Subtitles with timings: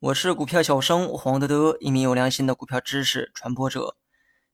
[0.00, 3.94] 我是股票小生黄德德，一名有良心的股票知识传播者。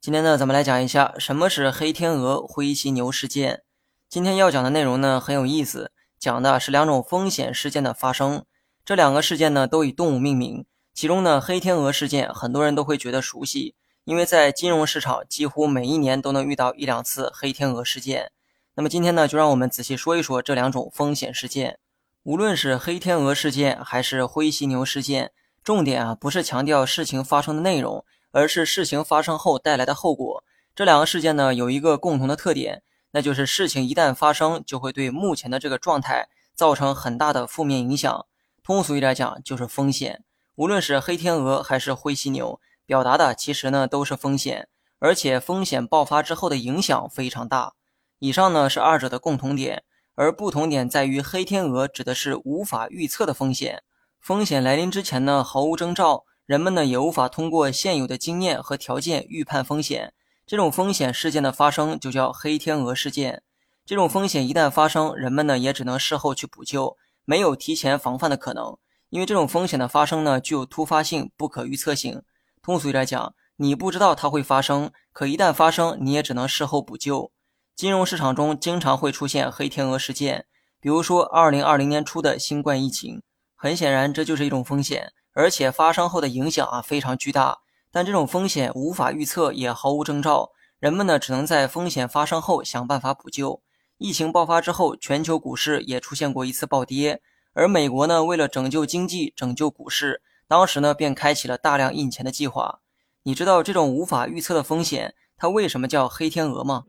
[0.00, 3.62] 今天呢，咱们来讲一下什么是黑天鹅、灰犀牛事件。
[4.08, 8.44] 今天要讲的内容呢很有意思，讲的是两种风险事件的发生。
[8.84, 18.32] 这两个事件呢都以动物命名，其中呢黑天鹅事件很多人都会觉得熟悉，因为在金融市场几乎每一年都能遇到一两次黑天鹅事件。
[18.74, 21.78] 那么今天呢，就让我们仔细说一说这两种风险事件。
[22.22, 25.32] 无论是黑天鹅事件还是灰犀牛事件，
[25.62, 28.04] 重点啊不是强调事情发生的内容。
[28.30, 30.44] 而是事情发生后带来的后果。
[30.76, 38.26] 这两个事件呢，有一个共同的特点，那就是事情一旦发生，就会对目前的这个状态造成很大的负面影响。
[38.62, 40.22] 通俗一点讲，就是风险。
[40.56, 47.72] 无论是黑天鹅还是灰犀牛，表达的其实呢都是风险，而且风险爆发之后的影响非常大。
[48.18, 49.84] 以上呢是二者的共同点，
[50.20, 53.84] 而不同点在于，黑天鹅指的是无法预测的风险，
[54.18, 56.24] 风险来临之前呢毫无征兆。
[56.44, 60.12] 人们呢也无法通过现有的经验和条件预判风险，
[60.44, 63.44] 这种风险事件的发生就叫黑天鹅事件。
[63.86, 68.76] 这种风险一旦发生，人们呢也只能事后去补救，没有提前防范的可能。
[69.10, 72.20] 因为这种风险的发生呢具有突发性、不可预测性。
[72.60, 77.30] 通俗一点讲，你不知道它会发生，可一旦发生，你也只能事后补救。
[77.78, 80.46] 金融市场中经常会出现黑天鹅事件，
[80.80, 83.22] 比如说2020年初的新冠疫情，
[83.54, 85.12] 很显然这就是一种风险。
[85.32, 87.58] 而且发生后的影响啊非常巨大，
[87.92, 90.50] 但这种风险无法预测，也毫无征兆。
[90.80, 93.62] 人们呢只能在风险发生后想办法补救。
[93.98, 97.22] 疫情爆发之后，全球股市也出现过一次暴跌，
[97.52, 102.80] 而美国呢为了拯救经济、拯救股市，当时呢便开启了大量印钱的计划。
[103.22, 106.82] 你知道这种无法预测的风险，它为什么叫黑天鹅吗？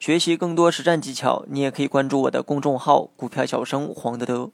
[0.00, 4.50] 学习更多实战技巧，你也可以关注我的公众号“股票小生黄德德”。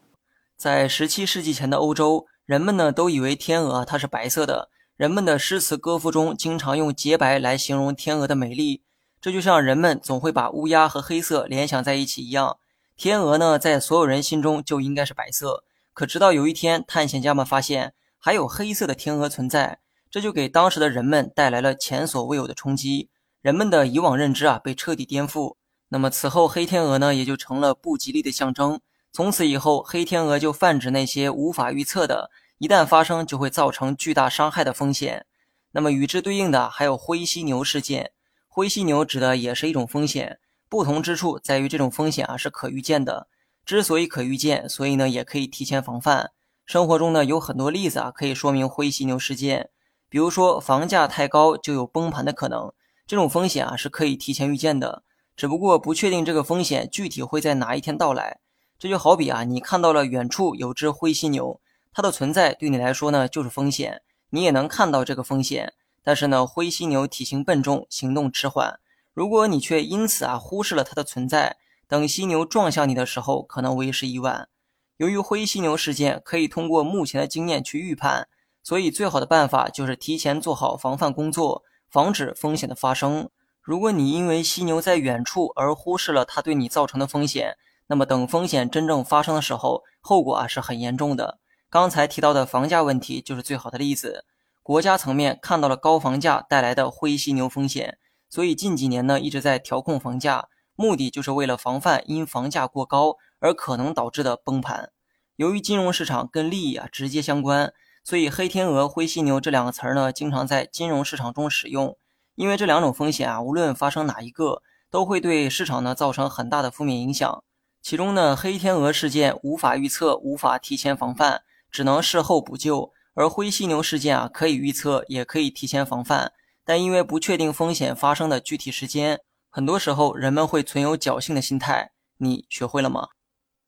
[0.59, 4.71] 在十七世纪前的欧洲，人们呢都以为天鹅它是白色的。
[4.97, 8.83] 人们的诗词歌赋中经常用洁白来形容天鹅的美丽，
[9.21, 12.59] 这就像人们总会把乌鸦和黑色联想在一起一样。
[12.97, 15.63] 天鹅呢，在所有人心中就应该是白色。
[15.93, 19.79] 可直到有一天，探险家们发现还有黑色的天鹅存在，
[20.11, 23.11] 这就给当时的人们带来了前所未有的冲击。
[23.47, 25.55] 人们的以往认知啊被彻底颠覆。
[25.91, 28.81] 那么此后，黑天鹅呢也就成了不吉利的象征。
[29.13, 35.27] 从此以后，黑天鹅就泛指那些无法预测的，一旦发生就会造成巨大伤害的风险。
[35.71, 38.11] 那么与之对应的还有灰犀牛事件。
[38.49, 43.29] 灰犀牛指的也是一种风险，不同之处在于这种风险啊是可预见的。
[43.65, 46.33] 之所以可预见，所以呢也可以提前防范。
[46.65, 49.71] 生活中呢有很多例子啊可以说明灰犀牛事件，
[50.09, 52.73] 比如说房价太高就有崩盘的可能，
[53.07, 55.05] 这种风险啊是可以提前预见的，
[55.37, 58.41] 只不过不确定这个风险具体会在哪一天到来。
[58.79, 61.61] 这就好比啊，你看到了远处有只灰犀牛，
[61.93, 65.73] 它的存在对你来说呢就是风险，你也能看到这个风险。
[66.03, 68.79] 但是呢，灰犀牛体型笨重，行动迟缓，
[69.15, 71.57] 如果你却因此啊忽视了它的存在，
[71.89, 74.49] 等犀牛撞向你的时候，可能为时已晚。
[74.97, 78.29] 由于灰犀牛事件可以通过目前的经验去预判，
[78.63, 81.63] 所以最好的办法就是提前做好防范工作，
[81.97, 83.31] 防止风险的发生。
[83.63, 91.39] 如果你因为犀牛在远处而忽视了它对你造成的风险，那么等风险真正发生的时候，后果啊是很严重的。
[91.71, 94.27] 刚才提到的房价问题就是最好的例子。
[94.63, 97.97] 国家层面看到了高房价带来的灰犀牛风险，
[98.29, 104.91] 所以近几年呢一直在调控房价，目的就是为了防范因房价过高而可能导致的崩盘。
[105.37, 107.73] 由于金融市场跟利益啊直接相关，
[108.09, 111.99] 所以黑天鹅、灰犀牛这两个词儿呢经常在金融市场中使用。
[112.37, 114.63] 因为这两种风险啊，无论发生哪一个，
[114.93, 117.43] 都会对市场呢造成很大的负面影响。
[117.83, 126.31] 其中呢，黑天鹅事件无法预测，无法提前防范，只能事后补救；而灰犀牛事件啊，可以预测，也可以提前防范，
[126.65, 129.19] 但因为不确定风险发生的具体时间，
[129.51, 131.91] 很多时候人们会存有侥幸的心态。
[132.19, 133.09] 你学会了吗？